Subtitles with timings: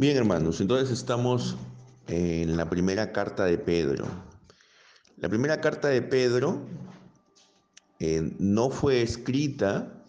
[0.00, 1.56] Bien, hermanos, entonces estamos
[2.06, 4.06] en la primera carta de Pedro.
[5.16, 6.60] La primera carta de Pedro
[7.98, 10.04] eh, no fue escrita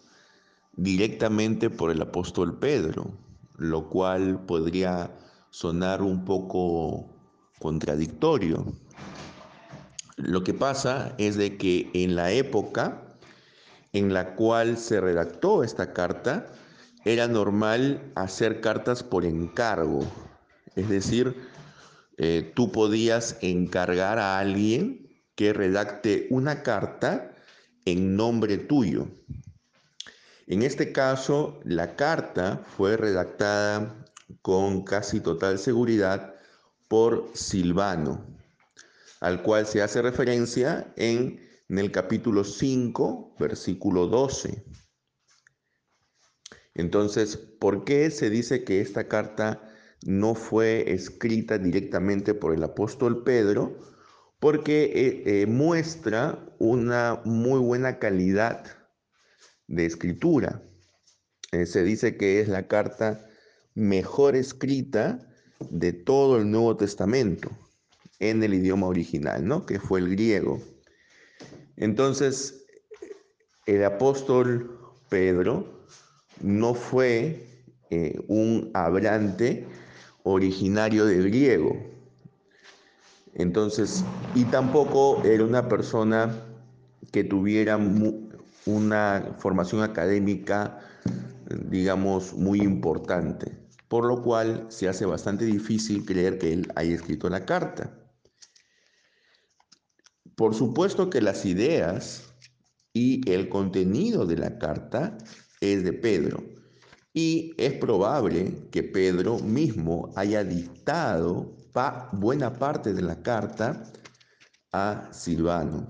[0.73, 3.17] directamente por el apóstol Pedro,
[3.57, 5.09] lo cual podría
[5.49, 7.09] sonar un poco
[7.57, 8.71] contradictorio.
[10.17, 13.01] Lo que pasa es de que en la época
[13.93, 16.45] en la cual se redactó esta carta,
[17.05, 20.01] era normal hacer cartas por encargo.
[20.75, 21.35] Es decir,
[22.17, 27.31] eh, tú podías encargar a alguien que redacte una carta
[27.85, 29.07] en nombre tuyo.
[30.47, 33.95] En este caso, la carta fue redactada
[34.41, 36.33] con casi total seguridad
[36.87, 38.25] por Silvano,
[39.21, 44.63] al cual se hace referencia en, en el capítulo 5, versículo 12.
[46.79, 49.61] Entonces, ¿por qué se dice que esta carta
[50.05, 53.77] no fue escrita directamente por el apóstol Pedro?
[54.39, 58.63] Porque eh, eh, muestra una muy buena calidad
[59.67, 60.63] de escritura.
[61.51, 63.27] Eh, se dice que es la carta
[63.75, 65.19] mejor escrita
[65.69, 67.49] de todo el Nuevo Testamento
[68.19, 69.65] en el idioma original, ¿no?
[69.65, 70.61] Que fue el griego.
[71.75, 72.65] Entonces,
[73.65, 75.78] el apóstol Pedro
[76.41, 77.45] no fue
[77.89, 79.67] eh, un hablante
[80.23, 81.77] originario de griego.
[83.33, 84.03] Entonces,
[84.35, 86.35] y tampoco era una persona
[87.11, 87.79] que tuviera
[88.65, 90.79] una formación académica,
[91.69, 97.29] digamos, muy importante, por lo cual se hace bastante difícil creer que él haya escrito
[97.29, 97.95] la carta.
[100.35, 102.33] Por supuesto que las ideas
[102.93, 105.17] y el contenido de la carta
[105.61, 106.43] es de Pedro.
[107.13, 111.55] Y es probable que Pedro mismo haya dictado
[112.13, 113.83] buena parte de la carta
[114.71, 115.89] a Silvano.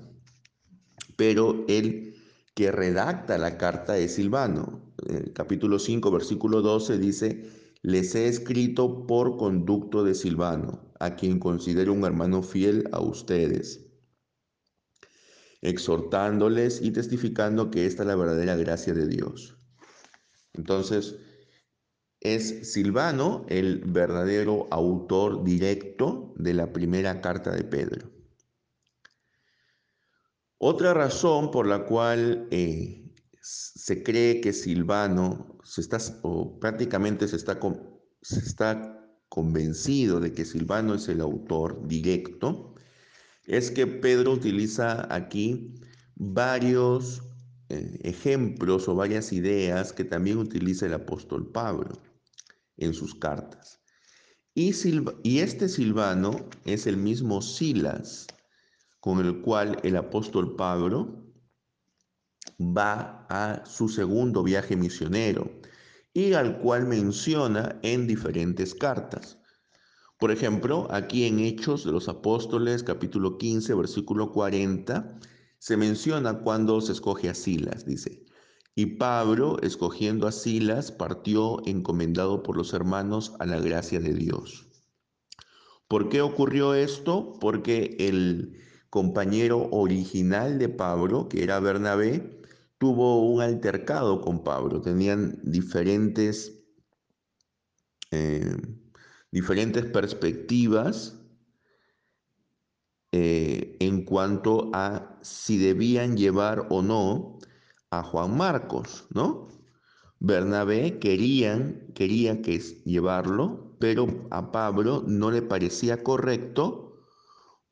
[1.16, 2.16] Pero el
[2.56, 4.94] que redacta la carta es Silvano.
[5.08, 7.50] El capítulo 5, versículo 12 dice,
[7.82, 13.90] les he escrito por conducto de Silvano, a quien considero un hermano fiel a ustedes
[15.62, 19.59] exhortándoles y testificando que esta es la verdadera gracia de Dios.
[20.60, 21.16] Entonces,
[22.20, 28.10] es Silvano el verdadero autor directo de la primera carta de Pedro.
[30.58, 33.10] Otra razón por la cual eh,
[33.42, 37.58] se cree que Silvano se está, o prácticamente se está,
[38.22, 42.76] se está convencido de que Silvano es el autor directo,
[43.46, 45.74] es que Pedro utiliza aquí
[46.16, 47.29] varios
[47.70, 52.02] ejemplos o varias ideas que también utiliza el apóstol Pablo
[52.78, 53.80] en sus cartas.
[54.56, 54.74] Y,
[55.24, 58.28] y este Silvano es el mismo Silas
[59.00, 61.24] con el cual el apóstol Pablo
[62.60, 65.50] va a su segundo viaje misionero
[66.14, 69.38] y al cual menciona en diferentes cartas.
[70.18, 75.18] Por ejemplo, aquí en Hechos de los Apóstoles, capítulo 15, versículo 40,
[75.60, 78.26] se menciona cuando se escoge a Silas, dice,
[78.76, 84.68] y Pablo, escogiendo a Silas, partió encomendado por los hermanos a la gracia de Dios.
[85.90, 87.34] ¿Por qué ocurrió esto?
[87.42, 88.58] Porque el
[88.90, 92.42] compañero original de Pablo, que era Bernabé,
[92.78, 94.82] tuvo un altercado con Pablo.
[94.82, 96.64] Tenían diferentes,
[98.12, 98.56] eh,
[99.32, 101.19] diferentes perspectivas
[103.12, 107.40] eh, en cuanto a si debían llevar o no
[107.90, 109.48] a Juan Marcos, ¿no?
[110.20, 117.04] Bernabé querían, quería que llevarlo, pero a Pablo no le parecía correcto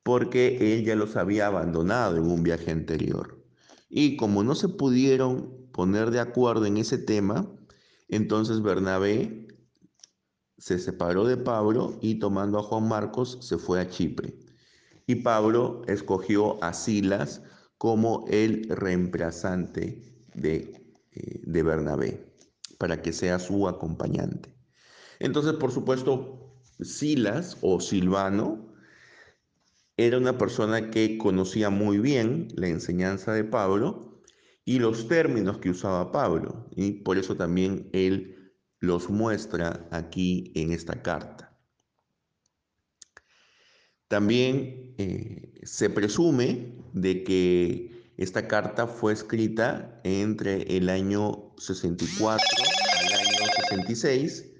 [0.01, 3.45] porque él ya los había abandonado en un viaje anterior.
[3.89, 7.47] Y como no se pudieron poner de acuerdo en ese tema,
[8.07, 9.47] entonces Bernabé
[10.57, 14.46] se separó de Pablo y tomando a Juan Marcos se fue a Chipre
[15.07, 17.41] y Pablo escogió a Silas
[17.77, 20.03] como el reemplazante
[20.35, 22.33] de, eh, de Bernabé,
[22.77, 24.53] para que sea su acompañante.
[25.19, 28.73] Entonces, por supuesto, Silas o Silvano
[29.95, 34.21] era una persona que conocía muy bien la enseñanza de Pablo
[34.65, 40.71] y los términos que usaba Pablo, y por eso también él los muestra aquí en
[40.71, 41.57] esta carta.
[44.07, 52.43] También eh, se presume de que esta carta fue escrita entre el año 64
[52.99, 54.53] al año 66,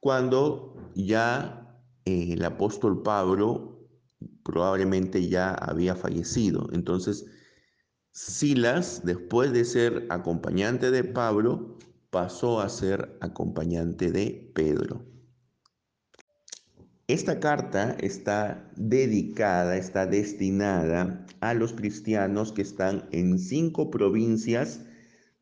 [0.00, 3.88] cuando ya el apóstol Pablo
[4.42, 6.68] probablemente ya había fallecido.
[6.72, 7.26] Entonces,
[8.10, 11.78] Silas, después de ser acompañante de Pablo,
[12.10, 15.02] pasó a ser acompañante de Pedro.
[17.08, 24.80] Esta carta está dedicada, está destinada a los cristianos que están en cinco provincias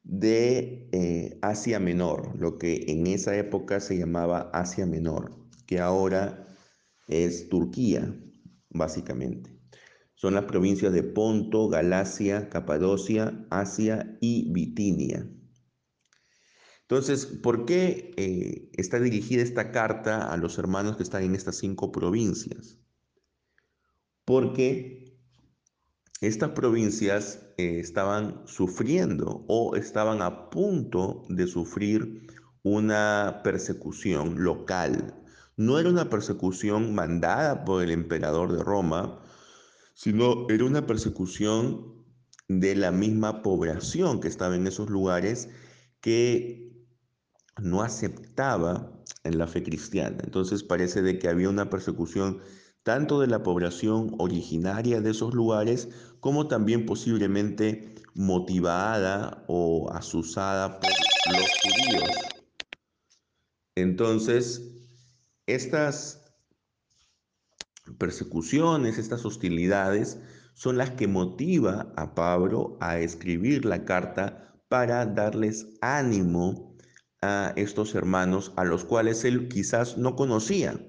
[0.02, 5.32] de eh, Asia Menor, lo que en esa época se llamaba Asia Menor,
[5.66, 6.46] que ahora
[7.08, 8.16] es Turquía,
[8.70, 9.50] básicamente.
[10.14, 15.28] Son las provincias de Ponto, Galacia, Capadocia, Asia y Bitinia.
[16.90, 21.54] Entonces, ¿por qué eh, está dirigida esta carta a los hermanos que están en estas
[21.54, 22.78] cinco provincias?
[24.24, 25.16] Porque
[26.20, 32.26] estas provincias eh, estaban sufriendo o estaban a punto de sufrir
[32.64, 35.14] una persecución local.
[35.56, 39.22] No era una persecución mandada por el emperador de Roma,
[39.94, 42.04] sino era una persecución
[42.48, 45.50] de la misma población que estaba en esos lugares
[46.00, 46.69] que
[47.62, 48.92] no aceptaba
[49.24, 50.18] en la fe cristiana.
[50.24, 52.40] Entonces parece de que había una persecución
[52.82, 55.88] tanto de la población originaria de esos lugares
[56.20, 60.90] como también posiblemente motivada o asusada por
[61.32, 62.10] los judíos.
[63.74, 64.62] Entonces,
[65.46, 66.20] estas
[67.98, 70.18] persecuciones, estas hostilidades
[70.54, 76.69] son las que motiva a Pablo a escribir la carta para darles ánimo
[77.22, 80.80] a estos hermanos a los cuales él quizás no conocía,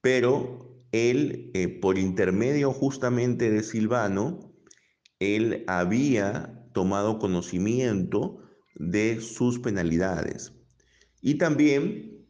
[0.00, 4.54] pero él, eh, por intermedio justamente de Silvano,
[5.18, 8.40] él había tomado conocimiento
[8.74, 10.52] de sus penalidades.
[11.22, 12.26] Y también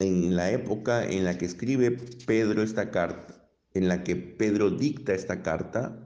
[0.00, 1.92] en la época en la que escribe
[2.26, 6.00] Pedro esta carta, en la que Pedro dicta esta carta,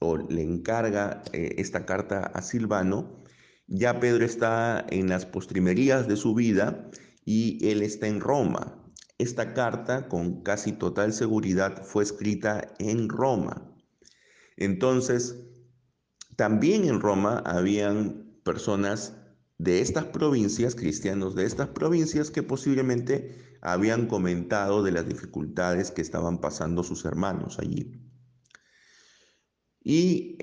[0.00, 3.23] o le encarga eh, esta carta a Silvano,
[3.66, 6.90] ya Pedro está en las postrimerías de su vida
[7.24, 8.80] y él está en Roma.
[9.18, 13.74] Esta carta, con casi total seguridad, fue escrita en Roma.
[14.56, 15.36] Entonces,
[16.36, 19.16] también en Roma habían personas
[19.58, 26.02] de estas provincias, cristianos de estas provincias, que posiblemente habían comentado de las dificultades que
[26.02, 28.00] estaban pasando sus hermanos allí.
[29.82, 30.38] Y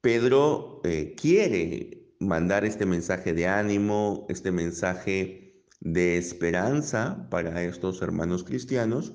[0.00, 8.44] Pedro eh, quiere mandar este mensaje de ánimo, este mensaje de esperanza para estos hermanos
[8.44, 9.14] cristianos,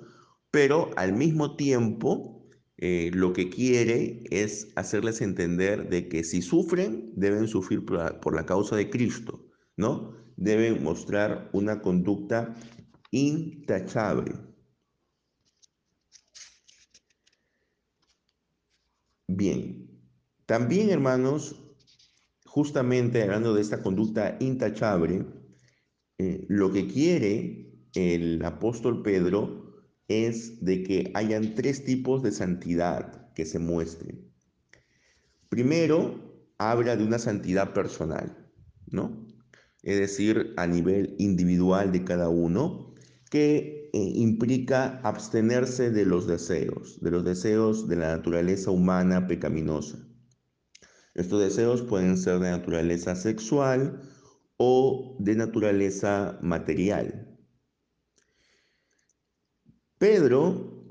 [0.51, 2.47] pero al mismo tiempo
[2.77, 8.19] eh, lo que quiere es hacerles entender de que si sufren, deben sufrir por la,
[8.19, 9.45] por la causa de Cristo,
[9.77, 10.13] ¿no?
[10.37, 12.55] Deben mostrar una conducta
[13.11, 14.33] intachable.
[19.27, 19.89] Bien,
[20.45, 21.62] también hermanos,
[22.53, 25.25] justamente hablando de esta conducta intachable,
[26.19, 29.73] eh, lo que quiere el apóstol Pedro
[30.07, 34.31] es de que hayan tres tipos de santidad que se muestren.
[35.49, 38.37] Primero, habla de una santidad personal,
[38.85, 39.25] ¿no?
[39.81, 42.93] Es decir, a nivel individual de cada uno,
[43.31, 50.12] que eh, implica abstenerse de los deseos, de los deseos de la naturaleza humana pecaminosa.
[51.15, 54.01] Estos deseos pueden ser de naturaleza sexual
[54.57, 57.37] o de naturaleza material.
[59.99, 60.85] Pedro,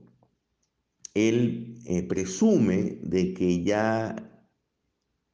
[1.14, 4.16] él eh, presume de que ya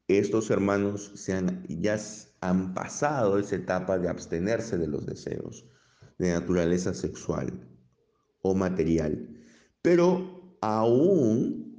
[0.07, 1.97] estos hermanos se han, ya
[2.41, 5.65] han pasado esa etapa de abstenerse de los deseos
[6.17, 7.67] de naturaleza sexual
[8.41, 9.29] o material.
[9.81, 11.69] Pero aún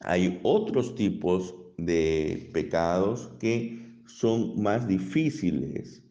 [0.00, 6.02] hay otros tipos de pecados que son más difíciles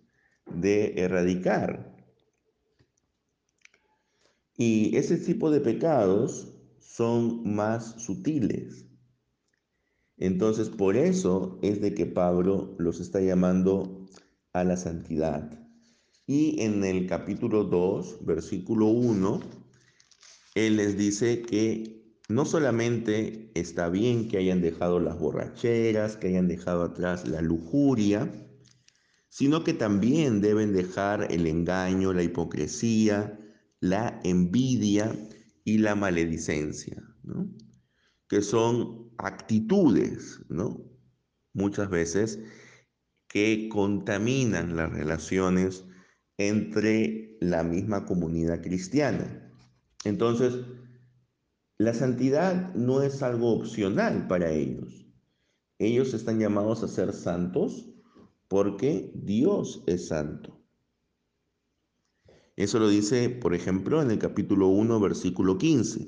[0.53, 1.95] de erradicar.
[4.55, 8.85] Y ese tipo de pecados son más sutiles.
[10.17, 14.07] Entonces, por eso es de que Pablo los está llamando
[14.53, 15.59] a la santidad.
[16.27, 19.39] Y en el capítulo 2, versículo 1,
[20.55, 26.47] él les dice que no solamente está bien que hayan dejado las borracheras, que hayan
[26.47, 28.31] dejado atrás la lujuria,
[29.29, 33.39] sino que también deben dejar el engaño, la hipocresía,
[33.79, 35.13] la envidia
[35.65, 37.03] y la maledicencia,
[38.27, 40.79] que son actitudes, ¿no?
[41.53, 42.39] muchas veces,
[43.27, 45.83] que contaminan las relaciones
[46.37, 49.51] entre la misma comunidad cristiana.
[50.03, 50.53] Entonces,
[51.77, 55.05] la santidad no es algo opcional para ellos.
[55.79, 57.89] Ellos están llamados a ser santos
[58.47, 60.59] porque Dios es santo.
[62.55, 66.07] Eso lo dice, por ejemplo, en el capítulo 1, versículo 15.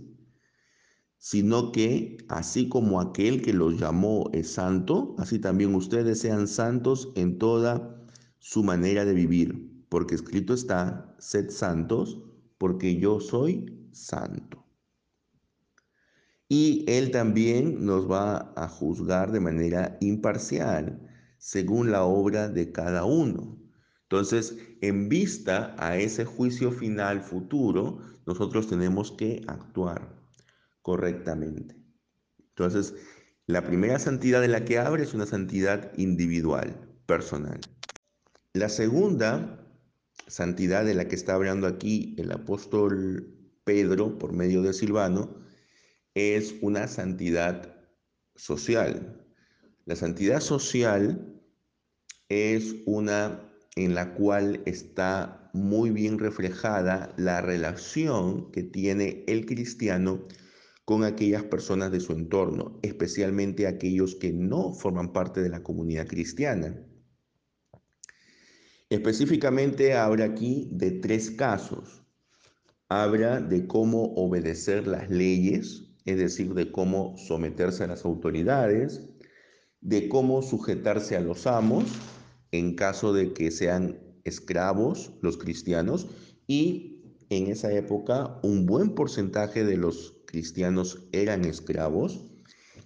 [1.17, 7.12] Sino que, así como aquel que los llamó es santo, así también ustedes sean santos
[7.15, 8.05] en toda
[8.38, 12.22] su manera de vivir porque escrito está, sed santos,
[12.57, 14.54] porque yo soy santo.
[16.47, 21.01] Y Él también nos va a juzgar de manera imparcial,
[21.37, 23.57] según la obra de cada uno.
[24.03, 30.15] Entonces, en vista a ese juicio final futuro, nosotros tenemos que actuar
[30.81, 31.75] correctamente.
[32.49, 32.93] Entonces,
[33.47, 36.75] la primera santidad de la que abre es una santidad individual,
[37.05, 37.59] personal.
[38.53, 39.59] La segunda
[40.27, 43.27] santidad de la que está hablando aquí el apóstol
[43.63, 45.44] Pedro por medio de Silvano
[46.15, 47.75] es una santidad
[48.36, 49.25] social.
[49.86, 51.41] La santidad social
[52.29, 60.25] es una en la cual está muy bien reflejada la relación que tiene el cristiano
[60.86, 66.07] con aquellas personas de su entorno, especialmente aquellos que no forman parte de la comunidad
[66.07, 66.79] cristiana.
[68.89, 72.03] Específicamente habla aquí de tres casos.
[72.88, 79.09] Habla de cómo obedecer las leyes, es decir, de cómo someterse a las autoridades,
[79.81, 81.85] de cómo sujetarse a los amos
[82.51, 86.07] en caso de que sean esclavos los cristianos
[86.47, 92.25] y en esa época un buen porcentaje de los cristianos eran esclavos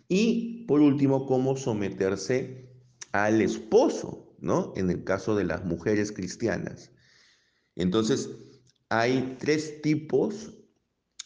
[0.08, 2.70] y por último cómo someterse
[3.12, 4.74] al esposo ¿no?
[4.76, 6.92] En el caso de las mujeres cristianas.
[7.76, 8.30] Entonces,
[8.90, 10.54] hay tres tipos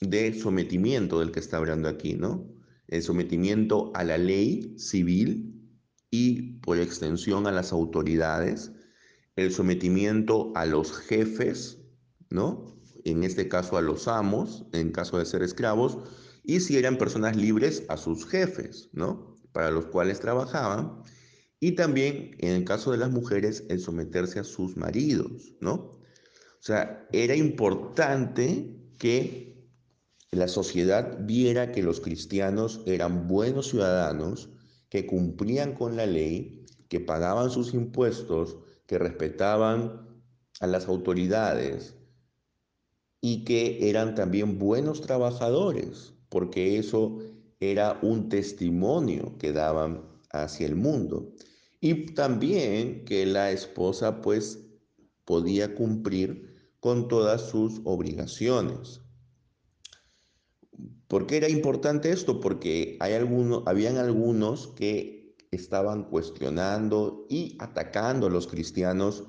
[0.10, 2.48] de sometimiento del que está hablando aquí, ¿no?
[2.88, 5.54] El sometimiento a la ley civil
[6.12, 8.72] y por extensión a las autoridades,
[9.36, 11.80] el sometimiento a los jefes,
[12.30, 12.78] ¿no?
[13.04, 15.98] En este caso a los amos, en caso de ser esclavos,
[16.44, 19.38] y si eran personas libres a sus jefes, ¿no?
[19.52, 21.04] Para los cuales trabajaban,
[21.60, 25.74] y también, en el caso de las mujeres, el someterse a sus maridos, ¿no?
[25.74, 29.53] O sea, era importante que
[30.36, 34.50] la sociedad viera que los cristianos eran buenos ciudadanos,
[34.90, 40.08] que cumplían con la ley, que pagaban sus impuestos, que respetaban
[40.60, 41.96] a las autoridades
[43.22, 47.20] y que eran también buenos trabajadores, porque eso
[47.60, 51.34] era un testimonio que daban hacia el mundo.
[51.80, 54.60] Y también que la esposa pues
[55.26, 59.03] podía cumplir con todas sus obligaciones.
[61.14, 62.40] ¿Por qué era importante esto?
[62.40, 69.24] Porque hay habían algunos que estaban cuestionando y atacando a los cristianos,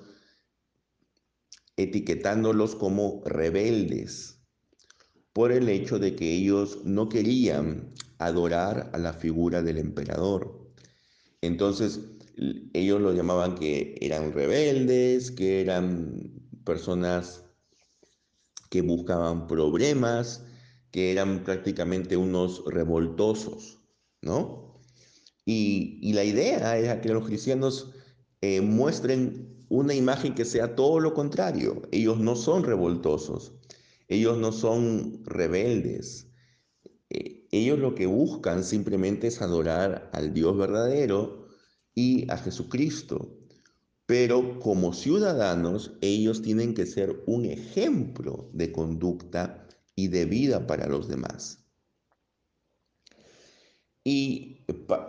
[1.76, 4.38] etiquetándolos como rebeldes,
[5.34, 10.72] por el hecho de que ellos no querían adorar a la figura del emperador.
[11.42, 12.00] Entonces,
[12.72, 16.32] ellos lo llamaban que eran rebeldes, que eran
[16.64, 17.44] personas
[18.70, 20.46] que buscaban problemas,
[20.94, 23.80] que eran prácticamente unos revoltosos,
[24.22, 24.80] ¿no?
[25.44, 27.90] Y, la idea era que los cristianos
[28.40, 31.82] eh, muestren una imagen que sea todo lo contrario.
[31.90, 33.54] Ellos no son revoltosos,
[34.06, 36.28] ellos no son rebeldes.
[37.10, 41.48] Eh, ellos lo que buscan simplemente es adorar al Dios verdadero
[41.92, 43.36] y a Jesucristo.
[44.06, 49.63] Pero como ciudadanos, ellos tienen que ser un ejemplo de conducta
[49.96, 51.64] y de vida para los demás.
[54.04, 54.58] Y,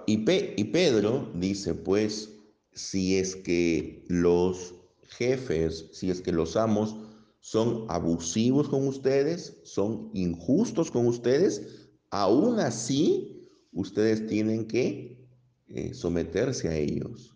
[0.08, 2.30] y, Pedro dice, pues,
[2.72, 4.74] si es que los
[5.18, 6.96] jefes, si es que los amos
[7.42, 15.28] son abusivos con ustedes, son injustos con ustedes, aún así ustedes tienen que
[15.68, 17.36] eh, someterse a ellos,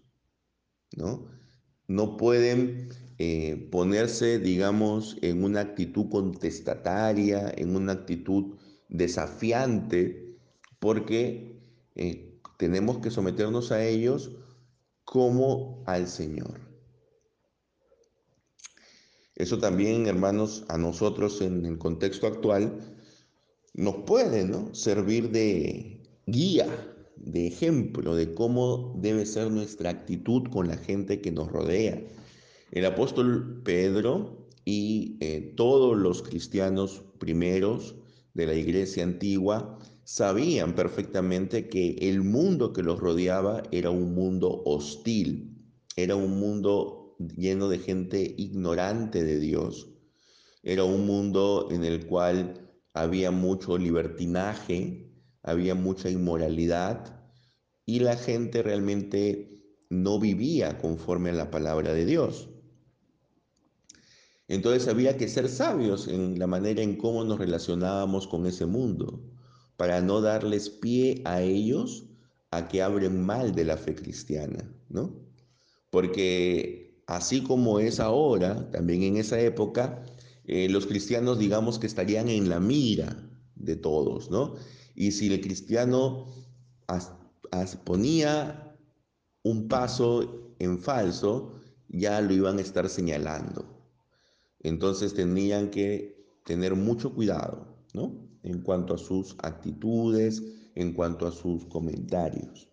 [0.95, 1.27] ¿no?
[1.87, 2.89] No pueden
[3.19, 8.55] eh, ponerse, digamos, en una actitud contestataria, en una actitud
[8.87, 10.37] desafiante,
[10.79, 11.61] porque
[11.95, 14.31] eh, tenemos que someternos a ellos
[15.03, 16.61] como al Señor.
[19.35, 22.79] Eso también, hermanos, a nosotros en el contexto actual
[23.73, 24.73] nos puede ¿no?
[24.73, 26.67] servir de guía
[27.17, 32.01] de ejemplo de cómo debe ser nuestra actitud con la gente que nos rodea.
[32.71, 37.95] El apóstol Pedro y eh, todos los cristianos primeros
[38.35, 44.61] de la iglesia antigua sabían perfectamente que el mundo que los rodeaba era un mundo
[44.65, 45.57] hostil,
[45.95, 49.89] era un mundo lleno de gente ignorante de Dios,
[50.61, 55.11] era un mundo en el cual había mucho libertinaje,
[55.41, 57.19] había mucha inmoralidad
[57.85, 62.49] y la gente realmente no vivía conforme a la palabra de Dios.
[64.49, 69.21] Entonces había que ser sabios en la manera en cómo nos relacionábamos con ese mundo,
[69.77, 72.05] para no darles pie a ellos
[72.51, 75.15] a que abren mal de la fe cristiana, ¿no?
[75.91, 80.03] Porque así como es ahora, también en esa época,
[80.45, 84.55] eh, los cristianos digamos que estarían en la mira de todos, ¿no?
[84.95, 86.25] Y si el cristiano
[87.85, 88.75] ponía
[89.43, 91.53] un paso en falso,
[91.87, 93.78] ya lo iban a estar señalando.
[94.61, 98.27] Entonces tenían que tener mucho cuidado, ¿no?
[98.43, 100.43] En cuanto a sus actitudes,
[100.75, 102.69] en cuanto a sus comentarios.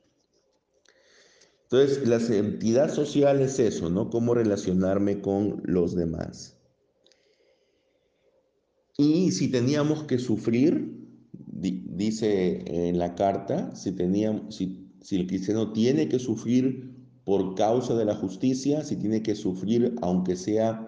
[1.64, 4.08] Entonces, la entidad social es eso, ¿no?
[4.08, 6.56] Cómo relacionarme con los demás.
[8.96, 10.96] Y si teníamos que sufrir,
[11.32, 18.04] dice en la carta, si, teníamos, si el cristiano tiene que sufrir por causa de
[18.04, 20.85] la justicia, si tiene que sufrir aunque sea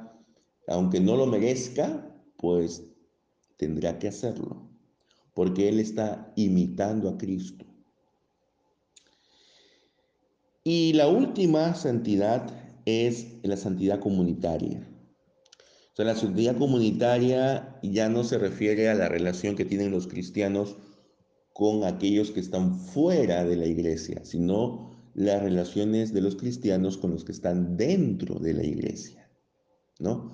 [0.68, 2.82] aunque no lo merezca, pues
[3.56, 4.68] tendrá que hacerlo,
[5.34, 7.66] porque Él está imitando a Cristo.
[10.64, 12.50] Y la última santidad
[12.84, 14.86] es la santidad comunitaria.
[15.92, 20.06] O sea, la santidad comunitaria ya no se refiere a la relación que tienen los
[20.06, 20.76] cristianos
[21.52, 27.10] con aquellos que están fuera de la iglesia, sino las relaciones de los cristianos con
[27.10, 29.28] los que están dentro de la iglesia,
[29.98, 30.30] ¿no?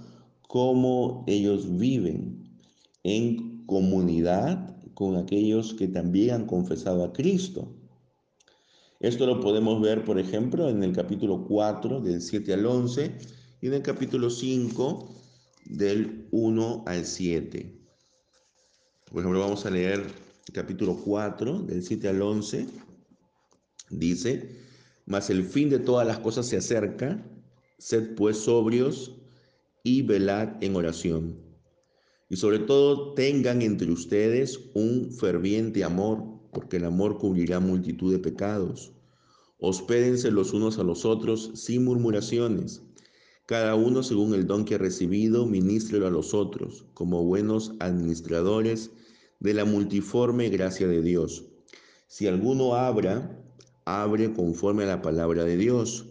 [0.49, 2.59] Cómo ellos viven
[3.03, 7.75] en comunidad con aquellos que también han confesado a Cristo.
[9.00, 13.19] Esto lo podemos ver, por ejemplo, en el capítulo 4, del 7 al 11,
[13.61, 15.15] y en el capítulo 5,
[15.67, 17.80] del 1 al 7.
[19.11, 20.07] Por ejemplo, vamos a leer
[20.47, 22.67] el capítulo 4, del 7 al 11.
[23.91, 24.57] Dice,
[25.07, 27.23] mas el fin de todas las cosas se acerca,
[27.78, 29.13] sed pues sobrios
[29.84, 31.36] y velad en oración.
[32.30, 38.18] Y sobre todo tengan entre ustedes un ferviente amor, porque el amor cubrirá multitud de
[38.18, 38.92] pecados.
[39.58, 42.82] Hospédense los unos a los otros sin murmuraciones.
[43.47, 48.90] Cada uno según el don que ha recibido, ministrelo a los otros, como buenos administradores
[49.38, 51.44] de la multiforme gracia de Dios.
[52.06, 53.38] Si alguno abra,
[53.84, 56.06] abre conforme a la palabra de Dios.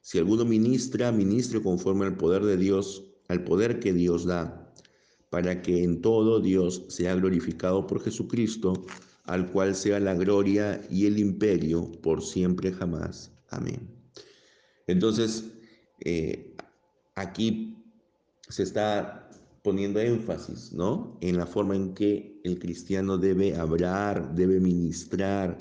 [0.00, 4.72] Si alguno ministra, ministre conforme al poder de Dios al poder que Dios da,
[5.30, 8.72] para que en todo Dios sea glorificado por Jesucristo,
[9.24, 13.30] al cual sea la gloria y el imperio por siempre jamás.
[13.50, 13.88] Amén.
[14.88, 15.44] Entonces,
[16.00, 16.56] eh,
[17.14, 17.76] aquí
[18.48, 19.30] se está
[19.62, 21.16] poniendo énfasis, ¿no?
[21.20, 25.56] En la forma en que el cristiano debe hablar, debe ministrar,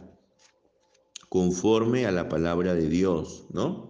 [1.29, 3.88] conforme a la palabra de Dios, ¿no?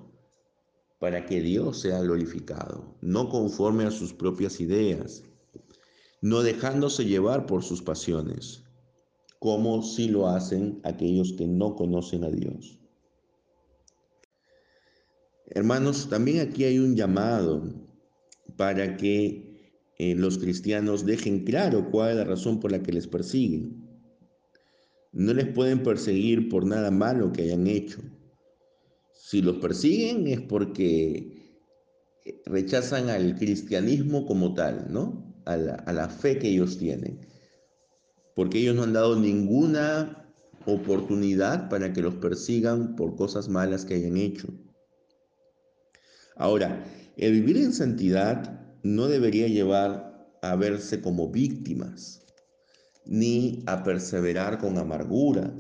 [0.99, 5.23] Para que Dios sea glorificado, no conforme a sus propias ideas,
[6.21, 8.63] no dejándose llevar por sus pasiones,
[9.39, 12.77] como si lo hacen aquellos que no conocen a Dios.
[15.47, 17.63] Hermanos, también aquí hay un llamado
[18.57, 23.07] para que eh, los cristianos dejen claro cuál es la razón por la que les
[23.07, 23.87] persiguen.
[25.13, 27.99] No les pueden perseguir por nada malo que hayan hecho
[29.29, 31.61] si los persiguen es porque
[32.47, 35.39] rechazan al cristianismo como tal, ¿no?
[35.45, 37.27] A la, fe que ellos tienen.
[38.35, 40.33] Porque ellos no han dado ninguna
[40.65, 44.47] oportunidad para que los persigan por cosas malas que hayan hecho.
[46.35, 46.83] Ahora,
[47.15, 52.25] el vivir en santidad no debería llevar a verse como víctimas,
[53.05, 55.53] ni a perseverar con amargura,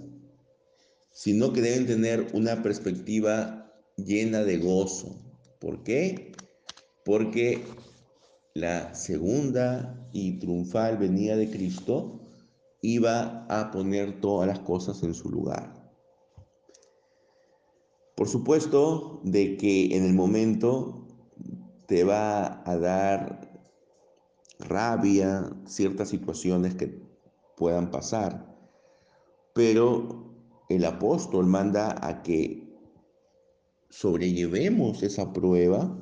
[1.11, 3.58] sino que deben tener una perspectiva
[4.05, 5.15] llena de gozo.
[5.59, 6.31] ¿Por qué?
[7.05, 7.63] Porque
[8.53, 12.19] la segunda y triunfal venida de Cristo
[12.81, 15.79] iba a poner todas las cosas en su lugar.
[18.15, 21.07] Por supuesto de que en el momento
[21.87, 23.49] te va a dar
[24.59, 27.01] rabia ciertas situaciones que
[27.55, 28.57] puedan pasar,
[29.53, 30.33] pero
[30.69, 32.68] el apóstol manda a que
[33.89, 35.97] sobrellevemos esa prueba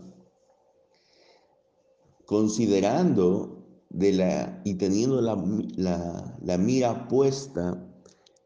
[2.25, 7.83] considerando de la, y teniendo la, la mira puesta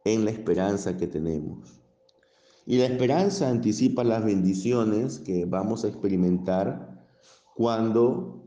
[0.05, 1.81] en la esperanza que tenemos.
[2.65, 7.05] Y la esperanza anticipa las bendiciones que vamos a experimentar
[7.55, 8.45] cuando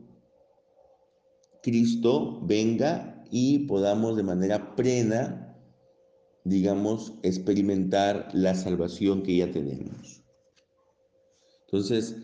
[1.61, 5.57] Cristo venga y podamos de manera plena,
[6.43, 10.24] digamos, experimentar la salvación que ya tenemos.
[11.75, 12.15] Entonces,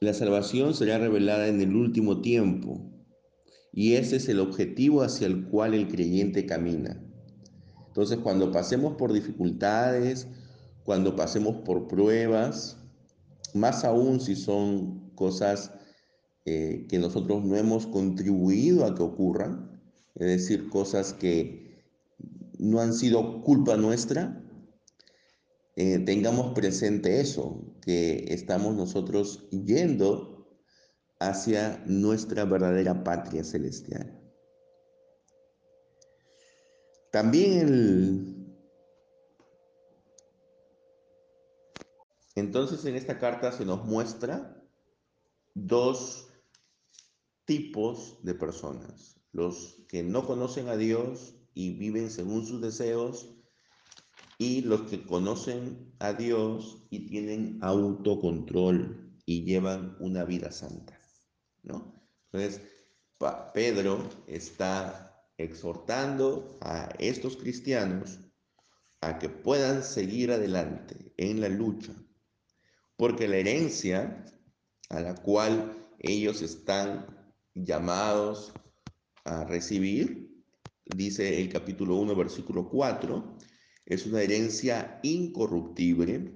[0.00, 2.82] la salvación será revelada en el último tiempo
[3.72, 7.02] y ese es el objetivo hacia el cual el creyente camina.
[7.86, 10.28] Entonces, cuando pasemos por dificultades,
[10.84, 12.76] cuando pasemos por pruebas,
[13.54, 15.72] más aún si son cosas
[16.44, 19.80] eh, que nosotros no hemos contribuido a que ocurran,
[20.14, 21.86] es decir, cosas que
[22.58, 24.41] no han sido culpa nuestra,
[25.76, 30.58] eh, tengamos presente eso, que estamos nosotros yendo
[31.18, 34.18] hacia nuestra verdadera patria celestial.
[37.10, 38.32] También
[42.34, 44.62] Entonces en esta carta se nos muestra
[45.54, 46.28] dos
[47.44, 49.20] tipos de personas.
[49.32, 53.34] Los que no conocen a Dios y viven según sus deseos
[54.42, 60.98] y los que conocen a Dios y tienen autocontrol y llevan una vida santa.
[61.62, 61.94] ¿no?
[62.32, 62.60] Entonces,
[63.54, 68.18] Pedro está exhortando a estos cristianos
[69.00, 71.94] a que puedan seguir adelante en la lucha
[72.96, 74.24] porque la herencia
[74.88, 77.06] a la cual ellos están
[77.54, 78.52] llamados
[79.24, 80.44] a recibir,
[80.84, 83.31] dice el capítulo 1, versículo 4,
[83.86, 86.32] es una herencia incorruptible,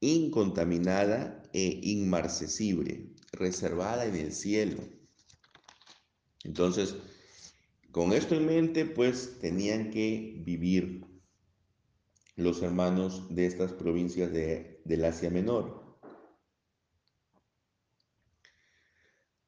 [0.00, 4.82] incontaminada e inmarcesible, reservada en el cielo.
[6.44, 6.94] Entonces,
[7.90, 11.04] con esto en mente, pues tenían que vivir
[12.36, 15.98] los hermanos de estas provincias de, del Asia Menor.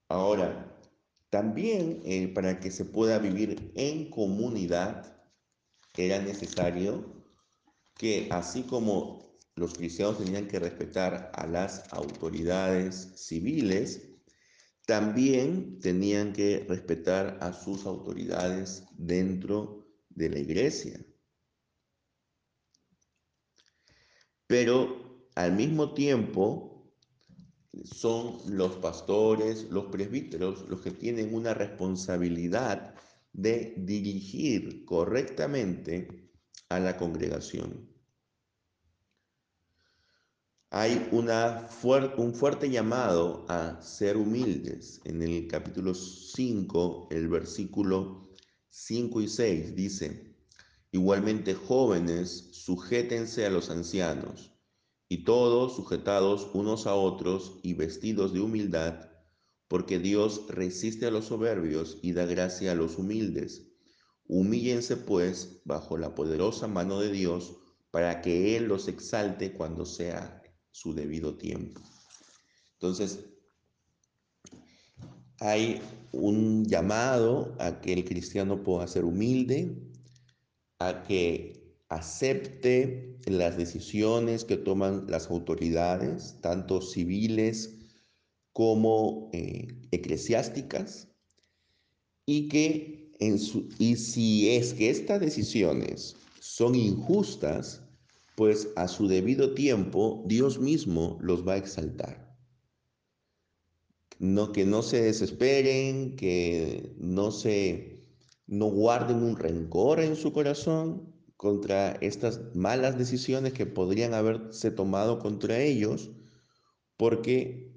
[0.09, 0.77] Ahora,
[1.31, 5.20] también eh, para que se pueda vivir en comunidad,
[5.97, 7.25] era necesario
[7.97, 14.09] que así como los cristianos tenían que respetar a las autoridades civiles,
[14.87, 21.05] también tenían que respetar a sus autoridades dentro de la iglesia.
[24.47, 26.93] Pero al mismo tiempo
[27.85, 32.95] son los pastores, los presbíteros, los que tienen una responsabilidad
[33.33, 36.31] de dirigir correctamente
[36.69, 37.89] a la congregación.
[40.73, 41.69] Hay una
[42.17, 45.01] un fuerte llamado a ser humildes.
[45.05, 48.31] En el capítulo 5, el versículo
[48.69, 50.37] 5 y 6 dice,
[50.93, 54.53] Igualmente jóvenes, sujétense a los ancianos,
[55.09, 59.10] y todos sujetados unos a otros y vestidos de humildad,
[59.71, 63.69] porque Dios resiste a los soberbios y da gracia a los humildes.
[64.27, 67.57] Humíllense pues bajo la poderosa mano de Dios,
[67.93, 71.81] para que Él los exalte cuando sea su debido tiempo.
[72.73, 73.21] Entonces,
[75.39, 75.81] hay
[76.11, 79.81] un llamado a que el cristiano pueda ser humilde,
[80.81, 87.77] a que acepte las decisiones que toman las autoridades, tanto civiles
[88.61, 91.09] como eh, eclesiásticas,
[92.27, 97.81] y que en su, y si es que estas decisiones son injustas,
[98.37, 102.37] pues a su debido tiempo Dios mismo los va a exaltar.
[104.19, 108.05] No que no se desesperen, que no se
[108.47, 115.19] no guarden un rencor en su corazón contra estas malas decisiones que podrían haberse tomado
[115.19, 116.11] contra ellos,
[116.99, 117.70] porque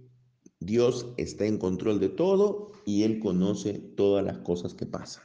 [0.66, 5.24] Dios está en control de todo y Él conoce todas las cosas que pasan.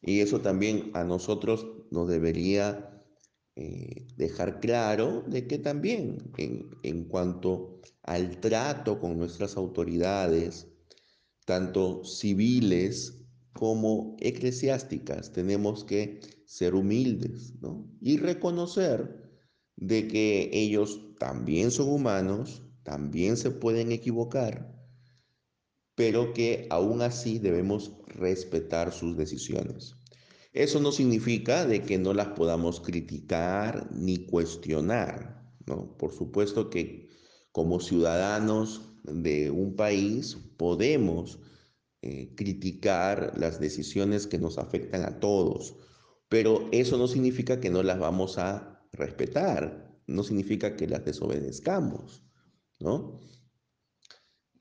[0.00, 3.02] Y eso también a nosotros nos debería
[3.56, 10.68] eh, dejar claro de que también en, en cuanto al trato con nuestras autoridades,
[11.46, 13.24] tanto civiles
[13.54, 17.54] como eclesiásticas tenemos que ser humildes
[18.00, 19.30] y reconocer
[19.76, 24.72] de que ellos también son humanos, también se pueden equivocar,
[25.96, 29.96] pero que aún así debemos respetar sus decisiones.
[30.52, 35.96] Eso no significa de que no las podamos criticar ni cuestionar, ¿no?
[35.98, 37.08] Por supuesto que
[37.50, 41.40] como ciudadanos de un país podemos
[42.02, 45.74] eh, criticar las decisiones que nos afectan a todos,
[46.28, 52.22] pero eso no significa que no las vamos a respetar, no significa que las desobedezcamos,
[52.80, 53.20] ¿no?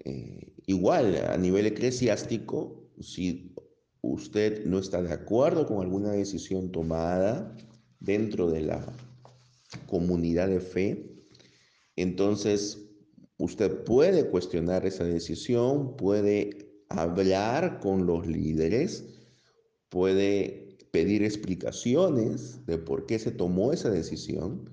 [0.05, 3.53] Eh, igual, a nivel eclesiástico, si
[4.01, 7.55] usted no está de acuerdo con alguna decisión tomada
[7.99, 8.93] dentro de la
[9.87, 11.13] comunidad de fe,
[11.95, 12.79] entonces
[13.37, 19.05] usted puede cuestionar esa decisión, puede hablar con los líderes,
[19.89, 24.69] puede pedir explicaciones de por qué se tomó esa decisión,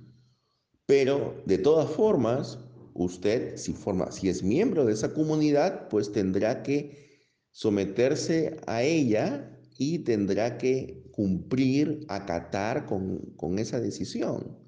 [0.87, 2.59] pero de todas formas,
[2.95, 9.59] usted, si, forma, si es miembro de esa comunidad, pues tendrá que someterse a ella
[9.79, 14.59] y tendrá que cumplir, acatar con, con esa decisión.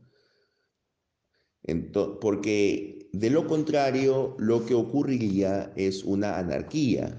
[1.63, 7.17] Entonces, porque de lo contrario, lo que ocurriría es una anarquía,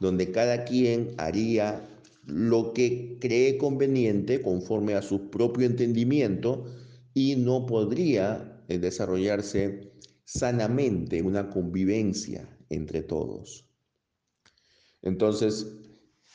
[0.00, 1.82] donde cada quien haría
[2.26, 6.64] lo que cree conveniente conforme a su propio entendimiento
[7.12, 9.85] y no podría eh, desarrollarse
[10.26, 13.64] sanamente una convivencia entre todos.
[15.00, 15.66] Entonces,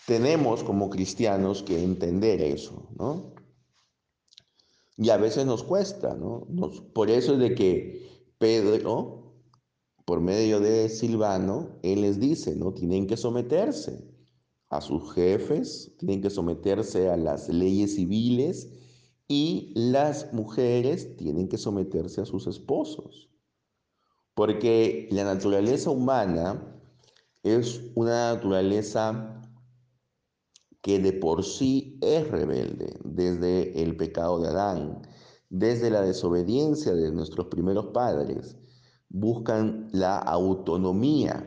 [0.08, 3.36] tenemos como cristianos que entender eso, ¿no?
[4.98, 6.48] Y a veces nos cuesta, ¿no?
[6.94, 9.34] por eso es de que Pedro,
[10.06, 12.74] por medio de Silvano, él les dice, ¿no?
[12.74, 14.08] Tienen que someterse
[14.70, 18.70] a sus jefes, tienen que someterse a las leyes civiles
[19.28, 23.31] y las mujeres tienen que someterse a sus esposos.
[24.34, 26.72] Porque la naturaleza humana
[27.44, 29.42] es una naturaleza
[30.82, 35.02] que de por sí es rebelde desde el pecado de Adán,
[35.50, 38.58] desde la desobediencia de nuestros primeros padres.
[39.10, 41.46] Buscan la autonomía,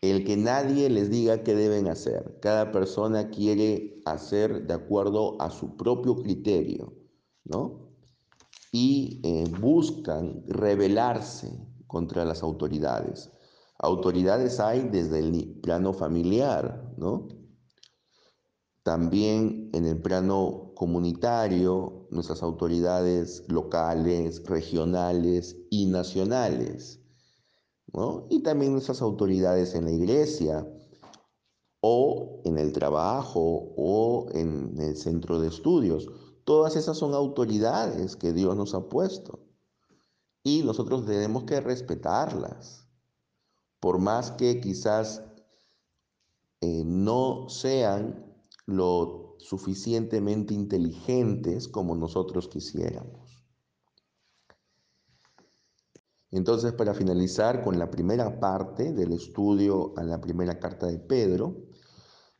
[0.00, 2.38] el que nadie les diga qué deben hacer.
[2.40, 6.94] Cada persona quiere hacer de acuerdo a su propio criterio,
[7.44, 7.90] ¿no?
[8.72, 13.32] Y eh, buscan rebelarse contra las autoridades.
[13.78, 17.26] Autoridades hay desde el plano familiar, ¿no?
[18.84, 27.00] También en el plano comunitario, nuestras autoridades locales, regionales y nacionales,
[27.92, 28.26] ¿no?
[28.30, 30.66] Y también nuestras autoridades en la iglesia
[31.80, 36.06] o en el trabajo o en el centro de estudios.
[36.44, 39.49] Todas esas son autoridades que Dios nos ha puesto
[40.42, 42.86] y nosotros tenemos que respetarlas,
[43.78, 45.22] por más que quizás
[46.60, 48.26] eh, no sean
[48.66, 53.44] lo suficientemente inteligentes como nosotros quisiéramos.
[56.30, 61.56] Entonces, para finalizar con la primera parte del estudio a la primera carta de Pedro,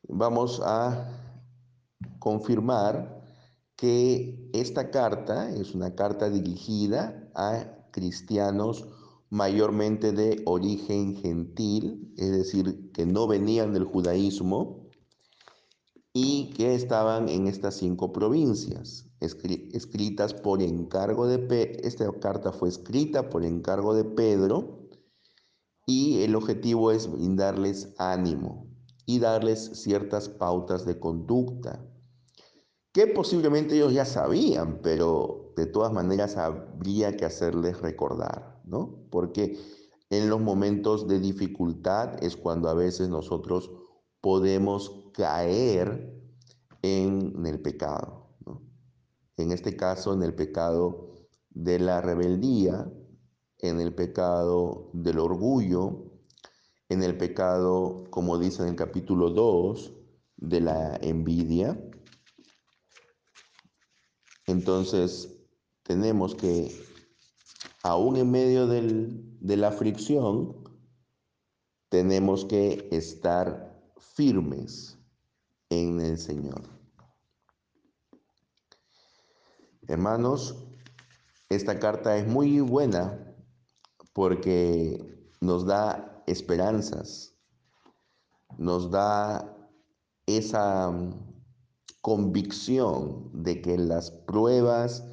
[0.09, 1.11] vamos a
[2.21, 3.21] confirmar
[3.75, 8.87] que esta carta es una carta dirigida a cristianos
[9.31, 14.89] mayormente de origen gentil, es decir, que no venían del judaísmo
[16.13, 21.81] y que estaban en estas cinco provincias, escritas por encargo de Pedro.
[21.85, 24.89] Esta carta fue escrita por encargo de Pedro
[25.87, 28.67] y el objetivo es brindarles ánimo
[29.07, 31.90] y darles ciertas pautas de conducta
[32.93, 39.07] que posiblemente ellos ya sabían, pero de todas maneras habría que hacerles recordar, ¿no?
[39.11, 39.59] Porque
[40.11, 43.71] en los momentos de dificultad es cuando a veces nosotros
[44.21, 46.21] podemos caer
[46.83, 48.63] en el pecado, ¿no?
[49.37, 52.91] En este caso, en el pecado de la rebeldía,
[53.59, 56.07] en el pecado del orgullo,
[56.89, 59.93] en el pecado, como dice en el capítulo 2,
[60.39, 61.79] de la envidia,
[64.51, 65.29] entonces,
[65.85, 66.77] tenemos que,
[67.83, 70.57] aún en medio de la fricción,
[71.89, 74.99] tenemos que estar firmes
[75.69, 76.63] en el Señor.
[79.87, 80.57] Hermanos,
[81.49, 83.35] esta carta es muy buena
[84.13, 87.35] porque nos da esperanzas,
[88.59, 89.57] nos da
[90.27, 90.93] esa
[92.01, 95.05] convicción de que las pruebas,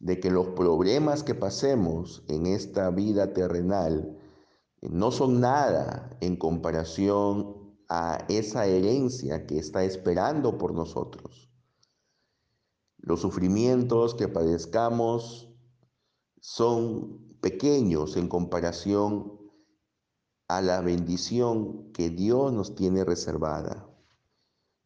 [0.00, 4.18] de que los problemas que pasemos en esta vida terrenal
[4.80, 11.50] eh, no son nada en comparación a esa herencia que está esperando por nosotros.
[12.98, 15.50] Los sufrimientos que padezcamos
[16.40, 19.38] son pequeños en comparación
[20.48, 23.86] a la bendición que Dios nos tiene reservada.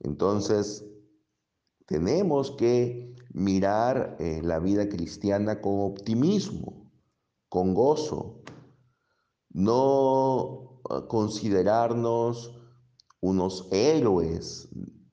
[0.01, 0.85] Entonces,
[1.89, 6.93] tenemos que mirar eh, la vida cristiana con optimismo,
[7.49, 8.43] con gozo,
[9.49, 12.55] no ah, considerarnos
[13.21, 14.69] unos héroes,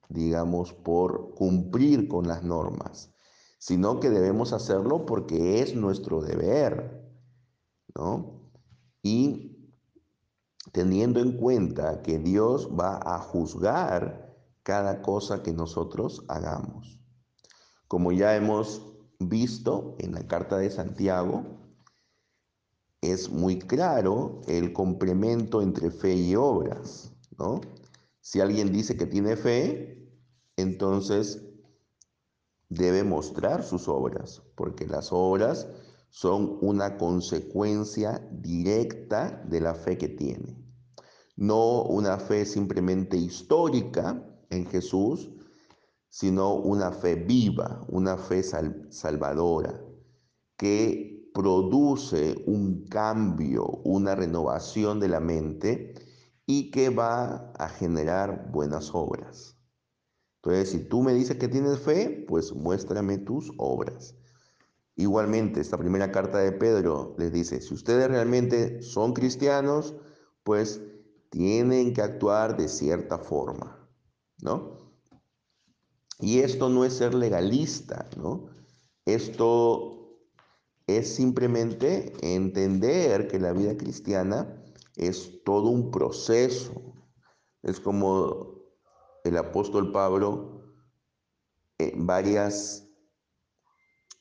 [0.10, 3.10] digamos, por cumplir con las normas,
[3.58, 7.10] sino que debemos hacerlo porque es nuestro deber,
[7.96, 8.52] ¿no?
[9.02, 9.72] Y
[10.74, 14.25] teniendo en cuenta que Dios va a juzgar
[14.66, 17.00] cada cosa que nosotros hagamos.
[17.88, 18.82] Como ya hemos
[19.20, 21.44] visto en la carta de Santiago,
[23.00, 27.62] es muy claro el complemento entre fe y obras, ¿no?
[28.22, 30.10] Si alguien dice que tiene fe,
[30.58, 31.44] entonces
[32.68, 35.68] debe mostrar sus obras, porque las obras
[36.10, 40.58] son una consecuencia directa de la fe que tiene.
[41.36, 45.30] No una fe simplemente histórica en Jesús,
[46.10, 49.82] sino una fe viva, una fe salvadora,
[50.58, 55.94] que produce un cambio, una renovación de la mente
[56.46, 59.58] y que va a generar buenas obras.
[60.42, 64.16] Entonces, si tú me dices que tienes fe, pues muéstrame tus obras.
[64.96, 69.96] Igualmente, esta primera carta de Pedro les dice, si ustedes realmente son cristianos,
[70.44, 70.82] pues
[71.30, 73.75] tienen que actuar de cierta forma,
[74.46, 74.94] ¿no?
[76.20, 78.48] Y esto no es ser legalista, ¿no?
[79.06, 80.22] Esto
[80.88, 84.64] es simplemente entender que la vida cristiana
[84.96, 86.82] es todo un proceso.
[87.64, 88.62] Es como
[89.24, 90.62] el apóstol Pablo
[91.80, 92.88] en varias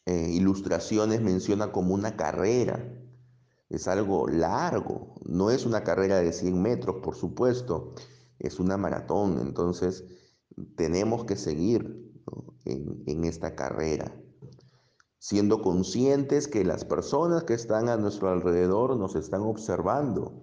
[0.06, 2.82] eh, ilustraciones menciona como una carrera.
[3.68, 7.94] Es algo largo, no es una carrera de 100 metros, por supuesto,
[8.38, 9.38] es una maratón.
[9.40, 10.04] Entonces,
[10.76, 12.12] tenemos que seguir
[12.64, 14.14] en, en esta carrera,
[15.18, 20.42] siendo conscientes que las personas que están a nuestro alrededor nos están observando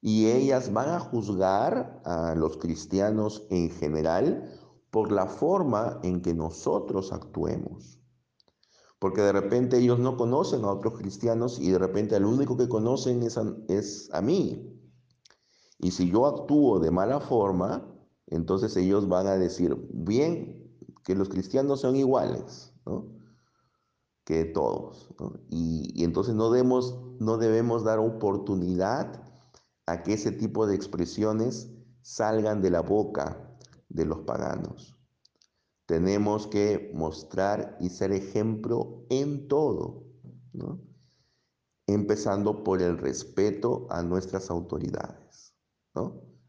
[0.00, 4.52] y ellas van a juzgar a los cristianos en general
[4.90, 7.98] por la forma en que nosotros actuemos.
[8.98, 12.68] Porque de repente ellos no conocen a otros cristianos y de repente el único que
[12.68, 13.38] conocen es
[13.68, 14.77] es a mí.
[15.78, 17.86] Y si yo actúo de mala forma,
[18.26, 20.58] entonces ellos van a decir, bien,
[21.04, 22.72] que los cristianos son iguales,
[24.24, 25.08] que todos.
[25.48, 26.50] Y, entonces no
[27.18, 29.22] no debemos dar oportunidad
[29.86, 31.70] a que ese tipo de expresiones
[32.02, 33.56] salgan de la boca
[33.88, 34.98] de los paganos.
[35.86, 40.04] Tenemos que mostrar y ser ejemplo en todo,
[41.86, 45.27] empezando por el respeto a nuestras autoridades,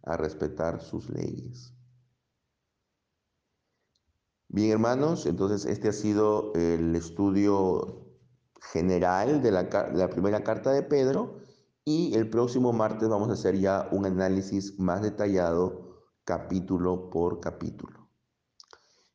[0.04, 1.74] a respetar sus leyes.
[4.48, 8.08] Bien, hermanos, entonces este ha sido el estudio
[8.74, 11.38] general de la, de la primera carta de Pedro.
[11.86, 15.90] Y el próximo martes vamos a hacer ya un análisis más detallado
[16.24, 18.10] capítulo por capítulo.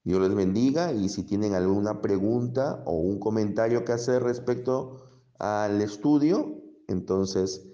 [0.03, 4.97] Dios les bendiga y si tienen alguna pregunta o un comentario que hacer respecto
[5.38, 7.74] al estudio, entonces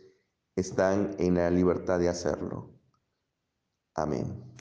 [0.56, 2.70] están en la libertad de hacerlo.
[3.94, 4.49] Amén.